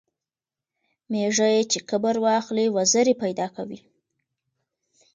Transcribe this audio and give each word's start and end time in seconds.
ـ 0.55 1.09
ميږى 1.11 1.53
چې 1.71 1.79
کبر 1.89 2.15
واخلي 2.25 2.65
وزرې 2.77 3.13
پېدا 3.23 3.47
کوي. 3.55 3.79